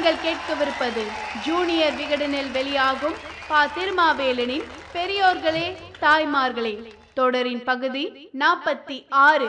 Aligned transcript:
நீங்கள் 0.00 0.24
கேட்கவிருப்பது 0.26 1.02
ஜூனியர் 1.46 1.96
விகடனில் 1.96 2.50
வெளியாகும் 2.52 3.16
பா. 3.48 3.66
திருமாவேலனின் 3.66 4.62
பெரியோர்களே 4.94 5.64
தாய்மார்களே 6.00 6.92
தொடரின் 7.14 7.64
பகுதி 7.64 8.30
நாற்பத்தி 8.38 9.04
ஆறு. 9.10 9.48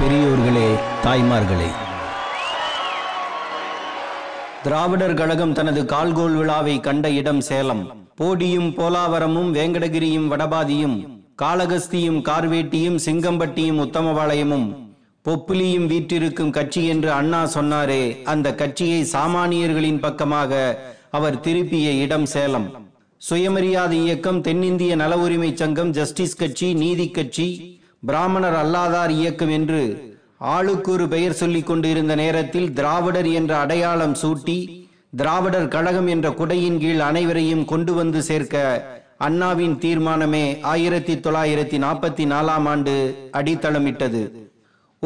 பெரியோர்களே 0.00 0.78
தாய்மார்களே. 1.04 1.70
திராவிடர் 4.62 5.14
கழகம் 5.14 5.52
தனது 5.52 5.84
கால்கோல் 5.84 6.36
விழாவை 6.36 6.80
கண்ட 6.80 7.10
இடம் 7.10 7.40
சேலம். 7.40 7.84
போடியும் 8.16 8.70
போலாவரமும் 8.70 9.52
வேங்கடகிரியும் 9.58 10.30
வடபாதியும் 10.34 10.96
காளகஸ்தியும் 11.42 12.22
கார்வேட்டியும் 12.30 12.98
சிங்கம்பட்டியும் 13.04 13.82
உத்தமபாளையமும் 13.88 14.83
பொப்புலியும் 15.26 15.86
வீற்றிருக்கும் 15.90 16.50
கட்சி 16.50 16.80
என்று 16.86 17.10
அண்ணா 17.10 17.38
சொன்னாரே. 17.54 18.02
அந்த 18.22 18.48
கட்சியை 18.54 18.98
சாமானியர்களின் 19.12 20.00
பக்கமாக 20.00 20.52
அவர் 21.10 21.40
திருப்பிய 21.40 21.90
இடம் 22.04 22.26
சேலம். 22.26 22.66
சுயமரியாதை 23.20 23.98
இயக்கம் 24.04 24.40
தென்னிந்திய 24.40 24.94
நல 25.02 25.18
உரிமை 25.18 25.50
சங்கம் 25.56 25.90
ஜஸ்டிஸ் 25.90 26.36
கட்சி 26.36 26.68
நீதி 26.74 27.06
கட்சி 27.08 27.48
பிராமணர் 28.08 28.58
அல்லாதார் 28.62 29.10
இயக்கம் 29.10 29.48
என்று 29.48 29.82
ஆளுக்கு 30.54 30.92
ஒரு 30.92 31.08
பெயர் 31.08 31.38
சொல்லிக் 31.42 31.66
கொண்டிருந்த 31.66 32.14
நேரத்தில் 32.14 32.68
திராவிடர் 32.72 33.30
என்ற 33.40 33.52
அடையாளம் 33.56 34.16
சூட்டி 34.22 34.58
திராவிடர் 35.16 35.68
கழகம் 35.68 36.06
என்ற 36.06 36.28
குடையின் 36.30 36.78
கீழ் 36.78 37.04
அனைவரையும் 37.10 37.64
கொண்டு 37.64 37.94
வந்து 37.94 38.22
சேர்க்க 38.22 38.64
அண்ணாவின் 39.18 39.76
தீர்மானமே 39.78 40.46
ஆயிரத்தி 40.60 41.14
தொள்ளாயிரத்தி 41.16 41.78
நாற்பத்தி 41.84 42.24
நாலாம் 42.32 42.66
ஆண்டு 42.72 42.94
அடித்தளமிட்டது. 43.32 44.22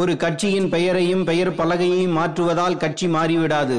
ஒரு 0.01 0.13
கட்சியின் 0.23 0.69
பெயரையும் 0.73 1.25
பெயர் 1.25 1.51
பலகையையும் 1.59 2.17
மாற்றுவதால் 2.19 2.77
கட்சி 2.77 3.07
மாறிவிடாது. 3.07 3.79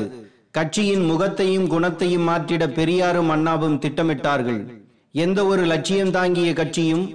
கட்சியின் 0.52 1.04
முகத்தையும் 1.10 1.68
குணத்தையும் 1.68 2.26
மாற்றிட 2.30 2.64
பெரியாரும் 2.78 3.30
அண்ணாவும் 3.30 3.78
திட்டமிட்டார்கள். 3.84 4.60
எந்த 5.12 5.40
ஒரு 5.46 5.64
லட்சியம் 5.66 6.12
தாங்கிய 6.18 6.50
கட்சியும் 6.54 7.06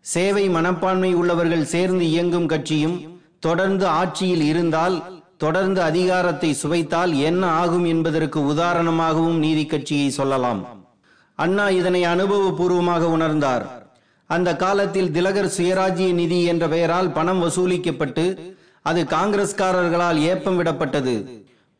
சேவை 0.00 0.46
மனப்பான்மை 0.48 1.10
உள்ளவர்கள் 1.14 1.70
சேர்ந்து 1.74 2.04
இயங்கும் 2.10 2.46
கட்சியும் 2.46 2.96
தொடர்ந்து 3.38 3.86
ஆட்சியில் 4.00 4.44
இருந்தால் 4.52 4.96
தொடர்ந்து 5.36 5.80
அதிகாரத்தை 5.82 6.50
சுவைத்தால் 6.62 7.12
என்ன 7.28 7.44
ஆகும் 7.62 7.84
என்பதற்கு 7.84 8.40
உதாரணமாகவும் 8.52 9.38
நீதி 9.38 9.64
கட்சியை 9.66 10.10
சொல்லலாம். 10.10 10.60
அண்ணா 11.38 11.68
இதனை 11.80 12.04
அனுபவபூர்வமாக 12.06 13.02
உணர்ந்தார். 13.16 13.64
அந்த 14.36 14.50
காலத்தில் 14.64 15.10
திலகர் 15.16 15.54
சுயராஜ்ய 15.56 16.10
நிதி 16.20 16.38
என்ற 16.52 16.64
பெயரால் 16.74 17.14
பணம் 17.16 17.40
வசூலிக்கப்பட்டு 17.44 18.24
அது 18.90 19.00
காங்கிரஸ்காரர்களால் 19.14 20.18
ஏப்பம் 20.30 20.58
விடப்பட்டது. 20.60 21.14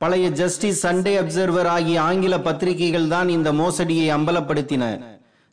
பழைய 0.01 0.27
ஜஸ்டிஸ் 0.41 0.81
சண்டே 0.87 1.13
அப்சர்வர் 1.23 1.69
ஆகிய 1.75 1.97
ஆங்கில 2.09 2.35
பத்திரிகைகள் 2.47 3.09
தான் 3.15 3.29
இந்த 3.29 3.53
மோசடியை 3.53 4.07
அம்பலப்படுத்தின. 4.17 4.85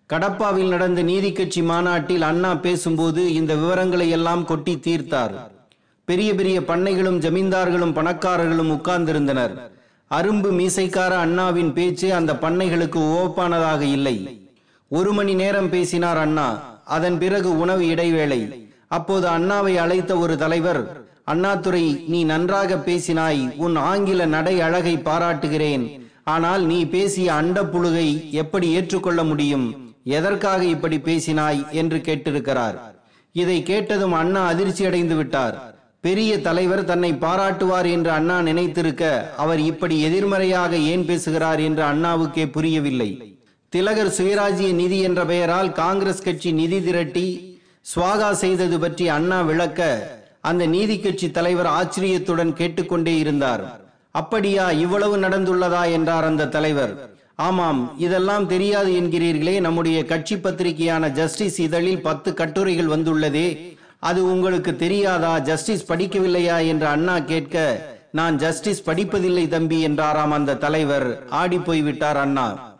கடப்பாவில் 0.09 0.71
நடந்த 0.73 1.01
நீதி 1.09 1.29
கட்சி 1.31 1.61
மாநாட்டில் 1.61 2.25
அண்ணா 2.29 2.51
பேசும்போது 2.65 3.21
இந்த 3.33 3.53
விவரங்களை 3.61 4.07
எல்லாம் 4.17 4.43
கொட்டி 4.45 4.73
தீர்த்தார். 4.87 5.35
பெரிய 6.07 6.29
பெரிய 6.39 6.57
பண்ணைகளும் 6.69 7.19
ஜமீன்தார்களும் 7.25 7.95
பணக்காரர்களும் 7.97 8.71
உட்கார்ந்திருந்தனர். 8.77 9.53
அரும்பு 10.11 10.49
மீசைக்கார 10.59 11.13
அண்ணாவின் 11.25 11.71
பேச்சு 11.73 12.07
அந்த 12.19 12.31
பண்ணைகளுக்கு 12.43 13.01
ஓப்பானதாக 13.19 13.81
இல்லை. 13.97 14.15
ஒரு 14.91 15.11
மணி 15.17 15.33
நேரம் 15.41 15.69
பேசினார் 15.69 16.19
அண்ணா. 16.25 16.47
அதன் 16.85 17.17
பிறகு 17.17 17.59
உணவு 17.59 17.87
இடைவேளை. 17.87 18.69
அப்போது 18.87 19.27
அண்ணாவை 19.27 19.75
அழைத்த 19.75 20.17
ஒரு 20.17 20.37
தலைவர் 20.37 21.09
அண்ணாதுரை 21.23 22.03
நீ 22.07 22.23
நன்றாக 22.23 22.75
பேசினாய். 22.75 23.55
உன் 23.55 23.75
ஆங்கில 23.75 24.25
நடை 24.25 24.61
அழகை 24.61 24.97
பாராட்டுகிறேன். 24.97 26.09
ஆனால் 26.23 26.61
நீ 26.61 26.85
பேசிய 26.85 27.31
அண்டப்புழுகை 27.31 28.29
எப்படி 28.29 28.71
ஏற்றுக்கொள்ள 28.71 29.23
முடியும்? 29.23 29.93
எதற்காக 30.03 30.63
இப்படி 30.63 30.97
பேசினாய்? 30.97 31.69
என்று 31.69 31.97
கேட்டிருக்கிறார். 31.97 32.75
இதை 33.31 33.63
கேட்டதும் 33.63 34.11
அண்ணா 34.11 34.45
அதிர்ச்சி 34.45 34.85
அடைந்து 34.85 35.15
விட்டார். 35.15 35.75
பெரிய 35.99 36.41
தலைவர் 36.41 36.83
தன்னை 36.83 37.13
பாராட்டுவார் 37.13 37.91
என்று 37.91 38.11
அண்ணா 38.11 38.39
நினைத்திருக்க 38.39 39.29
அவர் 39.37 39.59
இப்படி 39.59 40.01
எதிர்மறையாக 40.01 40.77
ஏன் 40.77 41.05
பேசுகிறார்? 41.05 41.59
என்று 41.59 41.83
அண்ணாவுக்கே 41.83 42.51
புரியவில்லை. 42.51 43.30
திலகர் 43.73 44.07
சுயராஜ்ய 44.07 44.73
நிதி 44.73 44.99
என்ற 44.99 45.25
பெயரால் 45.25 45.71
காங்கிரஸ் 45.71 46.21
கட்சி 46.21 46.51
நிதி 46.51 46.83
திரட்டி 46.83 47.61
சுவாகா 47.95 48.31
செய்தது 48.31 48.79
பற்றி 48.79 49.07
அண்ணா 49.07 49.41
விளக்க 49.41 50.09
அந்த 50.41 50.65
நீதி 50.65 50.99
கட்சி 50.99 51.31
தலைவர் 51.31 51.65
ஆச்சரியத்துடன் 51.65 52.53
கேட்டுக்கொண்டே 52.53 53.17
இருந்தார். 53.17 53.81
அப்படியா 54.11 54.71
இவ்வளவு 54.71 55.17
நடந்துள்ளதா? 55.17 55.91
என்றார் 55.91 56.23
அந்த 56.23 56.47
தலைவர். 56.47 57.09
ஆமாம் 57.35 57.95
இதெல்லாம் 57.97 58.47
தெரியாது 58.47 58.91
என்கிறீர்களே. 58.91 59.59
நம்முடைய 59.59 60.05
கட்சி 60.05 60.37
பத்திரிகையான 60.37 61.09
ஜஸ்டிஸ் 61.09 61.59
இதழில் 61.59 62.01
பத்து 62.01 62.33
கட்டுரைகள் 62.33 62.85
வந்துள்ளதே. 62.85 63.77
அது 63.99 64.31
உங்களுக்கு 64.31 64.75
தெரியாதா? 64.75 65.39
ஜஸ்டிஸ் 65.39 65.91
படிக்கவில்லையா? 65.91 66.67
என்று 66.67 66.85
அண்ணா 66.85 67.19
கேட்க 67.19 67.85
நான் 68.11 68.37
ஜஸ்டிஸ் 68.37 68.89
படிப்பதில்லை 68.89 69.47
தம்பி 69.47 69.81
என்றாராம் 69.81 70.31
அந்த 70.31 70.55
தலைவர். 70.55 71.27
ஆடி 71.29 71.57
போய்விட்டார் 71.57 72.17
அண்ணா. 72.17 72.70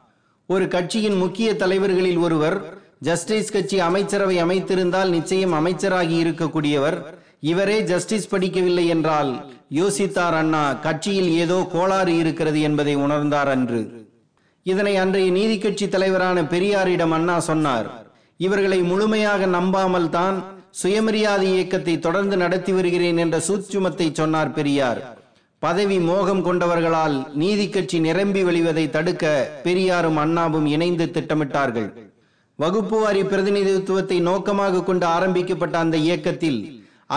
ஒரு 0.53 0.65
கட்சியின் 0.73 1.17
முக்கிய 1.23 1.49
தலைவர்களில் 1.61 2.21
ஒருவர் 2.25 2.55
ஜஸ்டிஸ் 3.07 3.51
கட்சி 3.55 3.77
அமைச்சரவை 3.87 4.37
அமைத்திருந்தால் 4.43 5.11
நிச்சயம் 5.15 5.53
அமைச்சராகி 5.59 6.15
இருக்கக்கூடியவர். 6.23 6.97
இவரே 7.51 7.77
ஜஸ்டிஸ் 7.91 8.27
படிக்கவில்லை 8.33 8.85
என்றால் 8.95 9.31
யோசித்தார் 9.79 10.37
அண்ணா 10.39 10.63
கட்சியில் 10.85 11.29
ஏதோ 11.43 11.57
கோளாறு 11.73 12.13
இருக்கிறது 12.21 12.59
என்பதை 12.69 12.95
உணர்ந்தார் 13.05 13.51
அன்று. 13.55 13.81
இதனை 14.65 14.95
அன்றைய 15.03 15.29
நீதி 15.37 15.57
கட்சி 15.57 15.87
தலைவரான 15.95 16.43
பெரியாரிடம் 16.53 17.15
அண்ணா 17.17 17.37
சொன்னார். 17.49 17.87
இவர்களை 18.39 18.81
முழுமையாக 18.91 19.45
நம்பாமல் 19.57 20.11
தான் 20.17 20.37
சுயமரியாதை 20.81 21.47
இயக்கத்தை 21.55 21.95
தொடர்ந்து 22.07 22.35
நடத்தி 22.43 22.71
வருகிறேன் 22.79 23.21
என்ற 23.25 23.37
சூட்சுமத்தை 23.47 24.09
சொன்னார் 24.21 24.55
பெரியார். 24.59 25.01
பதவி 25.63 25.97
மோகம் 26.07 26.43
கொண்டவர்களால் 26.45 27.15
நீதி 27.41 27.65
கட்சி 27.73 27.97
நிரம்பி 28.05 28.41
வழிவதை 28.45 28.85
தடுக்க 28.93 29.25
பெரியாரும் 29.65 30.17
அண்ணாவும் 30.21 30.67
இணைந்து 30.75 31.05
திட்டமிட்டார்கள். 31.15 31.89
வகுப்பு 32.59 32.97
வாரி 33.01 33.21
பிரதிநிதித்துவத்தை 33.31 34.17
நோக்கமாக 34.29 34.81
கொண்டு 34.87 35.05
ஆரம்பிக்கப்பட்ட 35.17 35.75
அந்த 35.83 35.97
இயக்கத்தில் 36.07 36.59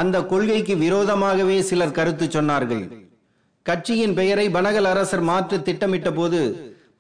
அந்த 0.01 0.17
கொள்கைக்கு 0.33 0.77
விரோதமாகவே 0.85 1.57
சிலர் 1.71 1.97
கருத்து 1.99 2.29
சொன்னார்கள். 2.37 2.85
கட்சியின் 3.67 4.15
பெயரை 4.21 4.47
பனகல் 4.59 4.91
அரசர் 4.93 5.25
மாற்ற 5.31 5.63
திட்டமிட்ட 5.69 6.13
போது 6.21 6.43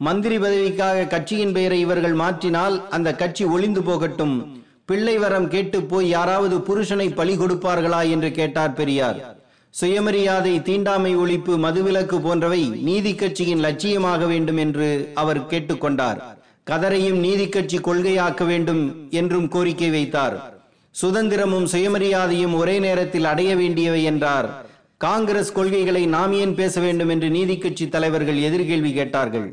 மந்திரி 0.08 0.36
பதவிக்காக 0.44 1.06
கட்சியின் 1.14 1.54
பெயரை 1.58 1.78
இவர்கள் 1.86 2.18
மாற்றினால் 2.24 2.76
அந்த 2.96 3.08
கட்சி 3.22 3.44
ஒளிந்து 3.54 3.82
போகட்டும். 3.90 4.36
பிள்ளை 4.90 5.18
வரம் 5.18 5.52
கேட்டு 5.52 5.78
போய் 5.92 6.08
யாராவது 6.16 6.56
புருஷனை 6.68 7.10
பலி 7.20 7.36
கொடுப்பார்களா 7.36 8.02
என்று 8.16 8.30
கேட்டார் 8.40 8.76
பெரியார். 8.80 9.20
சுயமரியாதை 9.74 10.52
தீண்டாமை 10.62 11.12
ஒழிப்பு 11.16 11.52
மதுவிலக்கு 11.64 12.16
போன்றவை 12.20 12.60
நீதி 12.88 13.12
கட்சியின் 13.14 13.62
லட்சியமாக 13.64 14.26
வேண்டும் 14.26 14.56
என்று 14.56 14.88
அவர் 15.14 15.40
கேட்டுக்கொண்டார் 15.46 16.18
கதரையும் 16.70 17.18
நீதி 17.24 17.46
கட்சி 17.48 17.78
கொள்கையாக்க 17.78 18.44
வேண்டும் 18.46 18.82
என்றும் 19.10 19.48
கோரிக்கை 19.48 19.88
வைத்தார். 19.90 20.36
சுதந்திரமும் 20.94 21.66
சுயமரியாதையும் 21.72 22.54
ஒரே 22.54 22.76
நேரத்தில் 22.78 23.24
அடைய 23.24 23.56
வேண்டியவை 23.56 24.02
என்றார். 24.10 24.48
காங்கிரஸ் 24.96 25.50
கொள்கைகளை 25.52 26.02
நாம் 26.06 26.32
ஏன் 26.32 26.54
பேச 26.54 26.80
வேண்டும் 26.80 27.10
என்று 27.14 27.30
நீதி 27.30 27.56
கட்சி 27.58 27.88
தலைவர்கள் 27.88 28.38
எதிர்கேள்வி 28.48 28.92
கேட்டார்கள். 28.92 29.48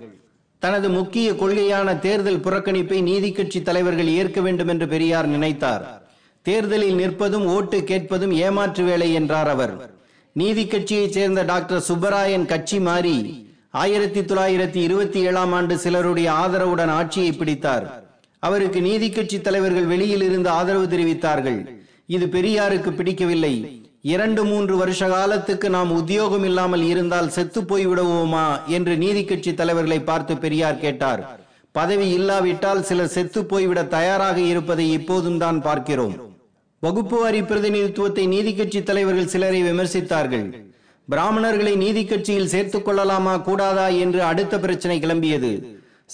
தனது 0.59 0.89
முக்கிய 0.89 1.29
கொள்கையான 1.35 1.95
தேர்தல் 1.95 2.43
புறக்கணிப்பை 2.45 2.99
நீதி 3.01 3.31
கட்சி 3.31 3.61
தலைவர்கள் 3.61 4.11
ஏற்க 4.19 4.41
வேண்டும் 4.41 4.67
என்று 4.67 4.87
பெரியார் 4.87 5.29
நினைத்தார். 5.29 5.85
தேர்தலில் 6.45 6.99
நிற்பதும் 7.01 7.47
ஓட்டு 7.55 7.79
கேட்பதும் 7.83 8.35
ஏமாற்று 8.45 8.83
வேலை 8.83 9.09
என்றார் 9.13 9.47
அவர். 9.47 9.73
நீதி 10.33 10.67
கட்சியைச் 10.67 11.11
சேர்ந்த 11.11 11.43
டாக்டர் 11.43 11.83
சுப்பராயன் 11.87 12.45
கட்சி 12.45 12.79
மாறி 12.79 13.49
ஆயிரத்தி 13.71 14.21
தொள்ளாயிரத்தி 14.21 14.75
இருபத்தி 14.75 15.19
ஏழாம் 15.19 15.53
ஆண்டு 15.53 15.77
சிலருடைய 15.77 16.31
ஆதரவுடன் 16.31 16.87
ஆட்சியை 16.87 17.31
பிடித்தார். 17.31 18.03
அவருக்கு 18.39 18.81
நீதி 18.81 19.09
கட்சி 19.09 19.41
தலைவர்கள் 19.41 19.85
வெளியில் 19.85 20.21
இருந்து 20.21 20.49
ஆதரவு 20.49 20.85
தெரிவித்தார்கள். 20.85 21.67
இது 22.05 22.25
பெரியாருக்கு 22.25 22.91
பிடிக்கவில்லை. 22.91 23.81
இரண்டு 24.01 24.45
மூன்று 24.45 24.77
வருஷ 24.77 25.07
காலத்துக்கு 25.07 25.69
நாம் 25.69 25.91
உத்தியோகம் 25.91 26.43
இல்லாமல் 26.43 26.81
இருந்தால் 26.81 27.29
செத்து 27.29 27.65
போய் 27.65 27.87
விடுவோமா? 27.87 28.65
என்று 28.65 28.97
நீதி 28.97 29.23
கட்சி 29.23 29.53
தலைவர்களை 29.53 29.99
பார்த்து 29.99 30.37
பெரியார் 30.37 30.79
கேட்டார். 30.79 31.39
பதவி 31.71 32.09
இல்லாவிட்டால் 32.09 32.83
சிலர் 32.83 33.07
செத்து 33.07 33.45
போய்விட 33.45 33.83
தயாராக 33.83 34.39
இருப்பதை 34.39 34.91
இப்போதும் 34.91 35.37
தான் 35.37 35.61
பார்க்கிறோம். 35.61 36.30
வகுப்பு 36.83 37.17
வாரி 37.21 37.41
பிரதிநிதித்துவத்தை 37.41 38.23
நீதி 38.31 38.51
கட்சி 38.53 38.79
தலைவர்கள் 38.83 39.29
சிலரை 39.33 39.59
விமர்சித்தார்கள். 39.63 40.45
பிராமணர்களை 41.07 41.73
நீதி 41.81 42.03
கட்சியில் 42.05 42.49
சேர்த்துக் 42.53 42.85
கொள்ளலாமா 42.85 43.33
கூடாதா 43.47 43.85
என்று 44.03 44.21
அடுத்த 44.29 44.59
பிரச்சனை 44.59 44.97
கிளம்பியது. 44.99 45.51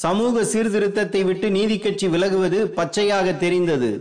சமூக 0.03 0.43
சீர்திருத்தத்தை 0.43 1.21
விட்டு 1.23 1.47
நீதி 1.57 1.77
கட்சி 1.77 2.07
விலகுவது 2.07 2.59
பச்சையாக 2.79 3.33
தெரிந்தது. 3.43 3.91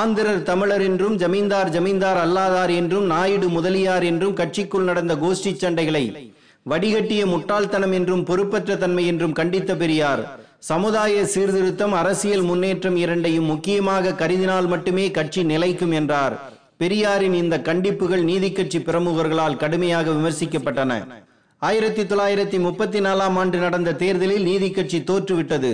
ஆந்திரர் 0.00 0.42
தமிழர் 0.42 0.84
என்றும் 0.88 1.16
ஜமீன்தார் 1.16 1.70
ஜமீன்தார் 1.76 2.20
அல்லாதார் 2.24 2.72
என்றும் 2.80 3.06
நாயுடு 3.06 3.48
முதலியார் 3.48 4.04
என்றும் 4.10 4.36
கட்சிக்குள் 4.40 4.88
நடந்த 4.90 5.14
கோஷ்டி 5.22 5.52
சண்டைகளை 5.62 6.04
வடிகட்டிய 6.66 7.22
முட்டாள்தனம் 7.26 7.94
என்றும் 7.98 8.24
பொறுப்பற்ற 8.24 8.76
தன்மை 8.76 9.04
என்றும் 9.06 9.36
கண்டித்த 9.40 9.74
பெரியார். 9.76 10.22
சமுதாய 10.60 11.26
சீர்திருத்தம் 11.26 11.92
அரசியல் 11.92 12.42
முன்னேற்றம் 12.42 12.96
இரண்டையும் 12.96 13.44
முக்கியமாக 13.44 14.10
கருதினால் 14.10 14.66
மட்டுமே 14.66 15.10
கட்சி 15.10 15.44
நிலைக்கும் 15.44 15.90
என்றார். 15.90 16.34
பெரியாரின் 16.76 17.34
இந்த 17.34 17.58
கண்டிப்புகள் 17.58 18.24
நீதிக்கட்சி 18.24 18.78
பிரமுகர்களால் 18.78 19.56
கடுமையாக 19.56 20.10
விமர்சிக்கப்பட்டன. 20.10 21.06
ஆயிரத்தி 21.58 22.02
தொள்ளாயிரத்தி 22.02 22.58
முப்பத்தி 22.58 23.00
நாலாம் 23.00 23.36
ஆண்டு 23.36 23.58
நடந்த 23.58 23.94
தேர்தலில் 23.94 24.44
நீதிக்கட்சி 24.44 25.00
தோற்றுவிட்டது. 25.10 25.72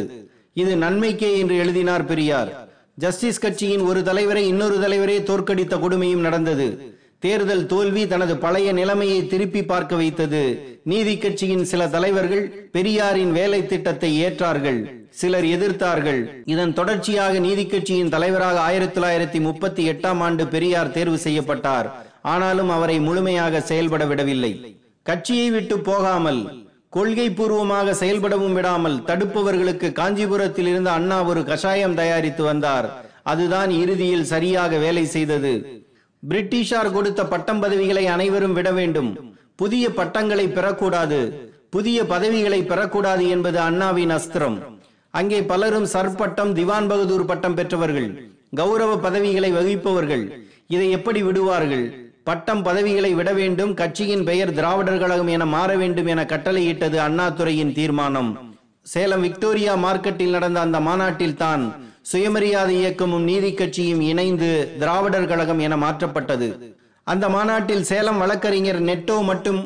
இது 0.53 0.77
நன்மைக்கே 0.77 1.39
என்று 1.39 1.57
எழுதினார் 1.57 2.05
பெரியார். 2.05 2.69
ஜஸ்டிஸ் 2.95 3.39
கட்சியின் 3.39 3.81
ஒரு 3.81 4.03
தலைவரை 4.03 4.47
இன்னொரு 4.47 4.77
தலைவரே 4.79 5.19
தோற்கடித்த 5.23 5.77
கொடுமையும் 5.77 6.27
நடந்தது. 6.29 6.96
தேர்தல் 7.27 7.69
தோல்வி 7.71 8.03
தனது 8.13 8.35
பழைய 8.43 8.69
நிலைமையை 8.79 9.21
திருப்பி 9.31 9.63
பார்க்க 9.71 9.95
வைத்தது. 10.01 10.43
நீதி 10.91 11.15
கட்சியின் 11.23 11.65
சில 11.71 11.83
தலைவர்கள் 11.95 12.45
பெரியாரின் 12.75 13.33
வேலை 13.39 13.61
திட்டத்தை 13.73 14.11
ஏற்றார்கள். 14.27 14.81
சிலர் 15.21 15.47
எதிர்த்தார்கள். 15.55 16.21
இதன் 16.53 16.75
தொடர்ச்சியாக 16.79 17.35
நீதி 17.47 17.65
கட்சியின் 17.67 18.13
தலைவராக 18.15 18.57
ஆயிரத்தி 18.69 18.97
தொள்ளாயிரத்தி 18.97 19.41
முப்பத்தி 19.47 19.83
எட்டாம் 19.93 20.21
ஆண்டு 20.27 20.45
பெரியார் 20.55 20.93
தேர்வு 20.97 21.19
செய்யப்பட்டார். 21.25 21.89
ஆனாலும் 22.35 22.71
அவரை 22.77 22.99
முழுமையாக 23.07 23.61
செயல்பட 23.71 24.05
விடவில்லை 24.11 24.53
கட்சியை 25.11 25.49
விட்டு 25.55 25.77
போகாமல் 25.89 26.41
கொள்கை 26.97 27.27
பூர்வமாக 27.39 27.95
செயல்படவும் 28.03 28.55
விடாமல் 28.59 28.97
தடுப்பவர்களுக்கு 29.09 29.89
காஞ்சிபுரத்தில் 30.01 30.69
இருந்து 30.73 30.91
அண்ணா 30.99 31.19
ஒரு 31.31 31.43
கஷாயம் 31.51 31.99
தயாரித்து 32.01 32.43
வந்தார். 32.51 32.89
அதுதான் 33.33 33.71
இறுதியில் 33.83 34.31
சரியாக 34.33 34.79
வேலை 34.85 35.05
செய்தது. 35.17 35.53
பிரிட்டிஷார் 36.23 36.95
கொடுத்த 36.95 37.21
பட்டம் 37.33 37.61
பதவிகளை 37.65 38.05
அனைவரும் 38.15 38.55
விட 38.59 38.69
வேண்டும். 38.79 39.11
புதிய 39.61 39.85
பட்டங்களை 39.99 40.47
பெறக்கூடாது. 40.57 41.21
புதிய 41.75 41.99
பதவிகளை 42.13 42.61
பெறக்கூடாது 42.71 43.25
என்பது 43.35 43.59
அண்ணாவின் 43.69 44.15
அஸ்திரம். 44.17 44.57
அங்கே 45.19 45.39
பலரும் 45.51 45.89
சர்பட்டம் 45.95 46.53
திவான் 46.59 46.89
பகதூர் 46.93 47.29
பட்டம் 47.31 47.57
பெற்றவர்கள் 47.59 48.09
கௌரவ 48.61 48.93
பதவிகளை 49.07 49.51
வகிப்பவர்கள் 49.59 50.25
இதை 50.75 50.89
எப்படி 50.97 51.21
விடுவார்கள்? 51.29 51.87
பட்டம் 52.29 52.63
பதவிகளை 52.69 53.11
விட 53.19 53.31
வேண்டும் 53.41 53.73
கட்சியின் 53.81 54.25
பெயர் 54.29 54.53
திராவிடர் 54.59 55.01
கழகம் 55.03 55.31
என 55.35 55.45
மாற 55.55 55.71
வேண்டும் 55.83 56.09
என 56.13 56.21
கட்டளையிட்டது 56.33 56.99
அண்ணாதுரையின் 57.07 57.75
தீர்மானம். 57.79 58.31
சேலம் 58.87 59.25
விக்டோரியா 59.27 59.75
மார்க்கெட்டில் 59.85 60.35
நடந்த 60.37 60.59
அந்த 60.67 60.79
மாநாட்டில் 60.89 61.41
தான் 61.45 61.65
சுயமரியாதை 62.11 62.75
இயக்கமும் 62.81 63.23
நீதி 63.23 63.55
கட்சியும் 63.55 64.01
இணைந்து 64.01 64.49
திராவிடர் 64.79 65.27
கழகம் 65.27 65.59
என 65.59 65.77
மாற்றப்பட்டது. 65.77 66.49
அந்த 67.03 67.29
மாநாட்டில் 67.29 67.83
சேலம் 67.83 68.19
வழக்கறிஞர் 68.19 68.81
நெட்டோ 68.83 69.17
மட்டும் 69.23 69.61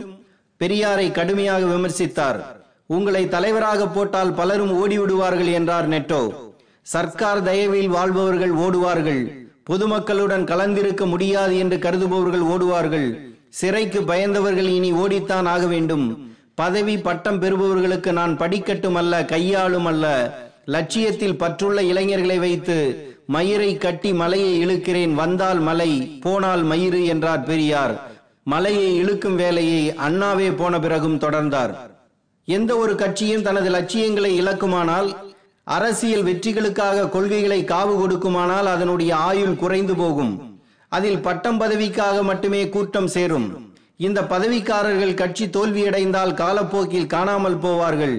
பெரியாரை 0.60 1.12
கடுமையாக 1.12 1.62
விமர்சித்தார். 1.64 2.40
உங்களை 2.86 3.28
தலைவராக 3.28 3.86
போட்டால் 3.86 4.32
பலரும் 4.32 4.74
ஓடிவிடுவார்கள் 4.80 5.52
என்றார் 5.52 5.88
நெட்டோ. 5.88 6.22
சர்க்கார் 6.82 7.42
தயவில் 7.42 7.88
வாழ்பவர்கள் 7.88 8.54
ஓடுவார்கள். 8.54 9.22
பொதுமக்களுடன் 9.70 10.44
கலந்திருக்க 10.44 11.04
முடியாது 11.06 11.56
என்று 11.58 11.76
கருதுபவர்கள் 11.76 12.44
ஓடுவார்கள். 12.52 13.08
சிறைக்கு 13.48 14.00
பயந்தவர்கள் 14.00 14.68
இனி 14.78 14.92
ஓடித்தான் 14.92 15.48
ஆக 15.48 15.66
வேண்டும். 15.66 16.06
பதவி 16.54 16.98
பட்டம் 16.98 17.40
பெறுபவர்களுக்கு 17.42 18.12
நான் 18.12 18.38
படிக்கட்டும் 18.38 18.94
அல்ல 18.94 19.24
கையாளும் 19.24 19.86
அல்ல. 19.86 20.06
லட்சியத்தில் 20.74 21.38
பற்றுள்ள 21.42 21.78
இளைஞர்களை 21.90 22.38
வைத்து 22.38 22.76
மயிரை 23.34 23.70
கட்டி 23.76 24.10
மலையை 24.20 24.52
இழுக்கிறேன் 24.64 25.14
வந்தால் 25.20 25.60
மலை 25.68 25.90
போனால் 26.24 26.62
மயிறு 26.70 27.00
என்றார் 27.12 27.44
பெரியார். 27.44 27.94
மலையை 28.52 28.90
இழுக்கும் 28.96 29.36
வேலையை 29.36 29.82
அண்ணாவே 30.06 30.48
போன 30.56 30.74
பிறகும் 30.84 31.18
தொடர்ந்தார். 31.24 31.72
எந்த 32.48 32.70
ஒரு 32.76 32.94
கட்சியும் 32.94 33.44
தனது 33.48 33.70
லட்சியங்களை 33.70 34.32
இழக்குமானால் 34.42 35.10
அரசியல் 35.76 36.26
வெற்றிகளுக்காக 36.28 37.08
கொள்கைகளை 37.08 37.60
காவு 37.64 37.94
கொடுக்குமானால் 37.96 38.68
அதனுடைய 38.74 39.12
ஆயுள் 39.28 39.60
குறைந்து 39.62 39.96
போகும். 40.02 40.32
அதில் 40.92 41.20
பட்டம் 41.26 41.60
பதவிக்காக 41.60 42.16
மட்டுமே 42.22 42.62
கூட்டம் 42.68 43.10
சேரும். 43.16 43.48
இந்த 44.06 44.20
பதவிக்காரர்கள் 44.32 45.18
கட்சி 45.22 45.46
தோல்வியடைந்தால் 45.46 46.34
காலப்போக்கில் 46.42 47.12
காணாமல் 47.14 47.58
போவார்கள். 47.64 48.16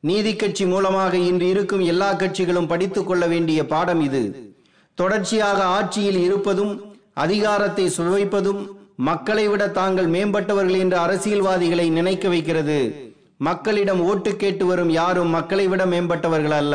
நீதி 0.00 0.36
கட்சி 0.36 0.66
மூலமாக 0.66 1.16
இன்று 1.16 1.48
இருக்கும் 1.48 1.80
எல்லா 1.80 2.14
கட்சிகளும் 2.14 2.68
படித்துக் 2.68 3.06
கொள்ள 3.06 3.26
வேண்டிய 3.26 3.66
பாடம் 3.66 4.00
இது. 4.00 4.52
தொடர்ச்சியாக 4.94 5.64
ஆட்சியில் 5.64 6.16
இருப்பதும் 6.16 6.94
அதிகாரத்தை 7.14 7.90
சுவைப்பதும் 7.96 8.66
மக்களை 8.96 9.48
விட 9.48 9.68
தாங்கள் 9.68 10.06
மேம்பட்டவர்கள் 10.06 10.78
என்று 10.78 10.96
அரசியல்வாதிகளை 10.96 11.90
நினைக்க 11.90 12.28
வைக்கிறது. 12.28 13.12
மக்களிடம் 13.36 14.00
ஓட்டு 14.00 14.36
கேட்டு 14.36 14.66
வரும் 14.66 14.90
யாரும் 14.90 15.28
மக்களை 15.28 15.66
விட 15.66 15.86
மேம்பட்டவர்கள் 15.86 16.56
அல்ல. 16.56 16.74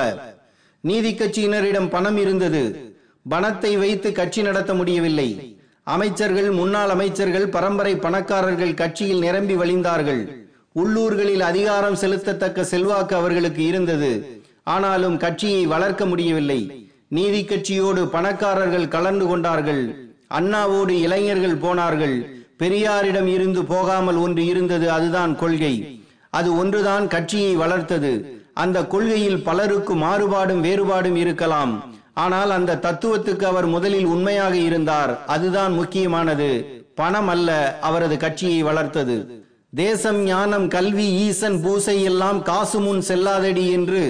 நீதி 0.81 1.13
கட்சியினரிடம் 1.13 1.89
பணம் 1.89 2.18
இருந்தது. 2.18 2.94
பணத்தை 3.30 3.78
வைத்து 3.78 4.12
கட்சி 4.12 4.42
நடத்த 4.42 4.74
முடியவில்லை. 4.74 5.57
அமைச்சர்கள் 5.83 6.51
முன்னாள் 6.51 6.89
அமைச்சர்கள் 6.89 7.48
பரம்பரை 7.50 7.95
பணக்காரர்கள் 7.95 8.74
கட்சியில் 8.74 9.19
நிரம்பி 9.19 9.56
வழிந்தார்கள். 9.56 10.44
உள்ளூர்களில் 10.80 11.42
அதிகாரம் 11.42 11.95
செலுத்தத்தக்க 11.95 12.62
செல்வாக்கு 12.62 13.16
அவர்களுக்கு 13.16 13.66
இருந்தது. 13.66 14.42
ஆனாலும் 14.63 15.18
கட்சியை 15.18 15.66
வளர்க்க 15.66 16.06
முடியவில்லை. 16.06 16.89
நீதி 17.07 17.44
கட்சியோடு 17.44 18.07
பணக்காரர்கள் 18.07 18.88
கலந்து 18.88 19.27
கொண்டார்கள். 19.27 19.95
அண்ணாவோடு 20.39 20.89
இளைஞர்கள் 20.89 21.56
போனார்கள். 21.56 22.44
பெரியாரிடம் 22.60 23.25
இருந்து 23.25 23.66
போகாமல் 23.66 24.16
ஒன்று 24.16 24.45
இருந்தது 24.45 24.92
அதுதான் 24.92 25.36
கொள்கை. 25.36 26.01
அது 26.30 26.57
ஒன்றுதான் 26.57 27.07
கட்சியை 27.07 27.57
வளர்த்தது. 27.57 28.42
அந்த 28.54 28.86
கொள்கையில் 28.86 29.44
பலருக்கு 29.44 29.95
மாறுபாடும் 29.95 30.63
வேறுபாடும் 30.68 31.16
இருக்கலாம். 31.16 31.94
ஆனால் 32.13 32.50
அந்த 32.50 32.75
தத்துவத்துக்கு 32.75 33.44
அவர் 33.44 33.66
முதலில் 33.66 34.06
உண்மையாக 34.06 34.56
இருந்தார். 34.56 35.25
அதுதான் 35.25 35.74
முக்கியமானது. 35.74 36.66
பணம் 36.95 37.28
அல்ல 37.28 37.80
அவரது 37.81 38.18
கட்சியை 38.18 38.63
வளர்த்தது. 38.63 39.44
தேசம் 39.80 40.18
ஞானம் 40.24 40.66
கல்வி 40.74 41.06
ஈசன் 41.25 41.56
பூசை 41.63 41.95
எல்லாம் 42.10 42.39
காசு 42.50 42.80
முன் 42.80 43.00
செல்லாதடி 43.07 43.63
என்று 43.77 44.01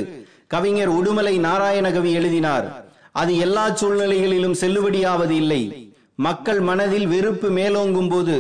கவிஞர் 0.54 0.92
உடுமலை 0.98 1.34
நாராயணகவி 1.46 2.12
எழுதினார். 2.20 2.68
அது 3.12 3.34
எல்லா 3.46 3.64
சூழ்நிலைகளிலும் 3.80 4.58
செல்லுபடியாவது 4.62 5.34
இல்லை. 5.42 5.62
மக்கள் 6.16 6.60
மனதில் 6.60 7.08
வெறுப்பு 7.14 7.50
மேலோங்கும் 7.50 8.10
போது 8.10 8.36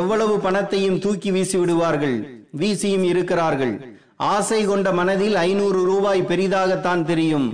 எவ்வளவு 0.00 0.34
பணத்தையும் 0.46 0.98
தூக்கி 0.98 1.30
வீசி 1.36 1.56
விடுவார்கள் 1.58 2.16
வீசியும் 2.60 3.06
இருக்கிறார்கள். 3.12 3.74
ஆசை 4.16 4.60
கொண்ட 4.64 4.88
மனதில் 4.92 5.34
ஐநூறு 5.34 5.82
ரூபாய் 5.90 6.28
பெரிதாகத்தான் 6.32 7.04
தெரியும். 7.12 7.48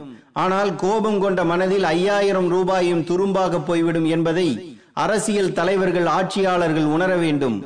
ஆனால் 0.44 0.72
கோபம் 0.84 1.20
கொண்ட 1.26 1.40
மனதில் 1.52 1.86
ஐயாயிரம் 1.96 2.48
ரூபாயும் 2.48 3.04
துரும்பாக 3.10 3.60
போய்விடும் 3.68 4.08
என்பதை 4.16 4.48
அரசியல் 5.04 5.56
தலைவர்கள் 5.60 6.10
ஆட்சியாளர்கள் 6.18 6.88
உணர 6.96 7.12
வேண்டும். 7.16 7.58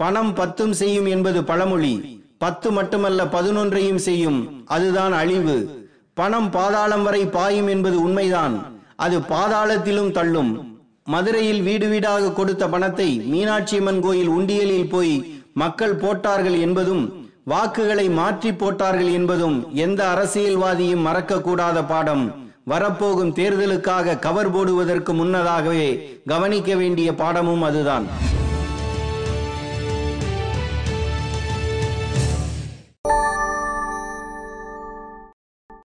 பணம் 0.00 0.32
பத்தும் 0.38 0.72
செய்யும் 0.80 1.08
என்பது 1.14 1.40
பழமொழி. 1.50 1.94
பத்து 2.42 2.68
மட்டுமல்ல 2.76 3.20
பதினொன்றையும் 3.34 4.02
செய்யும். 4.06 4.38
அதுதான் 4.76 5.14
அழிவு. 5.20 5.56
பணம் 6.18 6.50
பாதாளம் 6.56 7.04
வரை 7.06 7.22
பாயும் 7.36 7.68
என்பது 7.74 7.96
உண்மைதான். 8.06 8.54
அது 9.04 9.16
பாதாளத்திலும் 9.32 10.12
தள்ளும். 10.18 10.52
மதுரையில் 11.04 11.62
வீடு 11.62 11.86
வீடாக 11.88 12.32
கொடுத்த 12.32 12.64
பணத்தை 12.68 13.08
மீனாட்சி 13.32 13.76
அம்மன் 13.76 14.00
கோயில் 14.00 14.32
உண்டியலில் 14.38 14.90
போய் 14.94 15.14
மக்கள் 15.62 15.96
போட்டார்கள் 16.02 16.58
என்பதும் 16.66 17.04
வாக்குகளை 17.52 18.06
மாற்றி 18.18 18.50
போட்டார்கள் 18.54 19.12
என்பதும் 19.18 19.56
எந்த 19.84 20.00
அரசியல்வாதியும் 20.14 21.06
மறக்க 21.08 21.40
கூடாத 21.40 21.78
பாடம். 21.92 22.24
வரப்போகும் 22.72 23.34
தேர்தலுக்காக 23.38 24.18
கவர் 24.26 24.50
போடுவதற்கு 24.50 25.12
முன்னதாகவே 25.12 25.88
கவனிக்க 26.32 26.70
வேண்டிய 26.74 27.10
பாடமும் 27.14 27.64
அதுதான். 27.68 28.06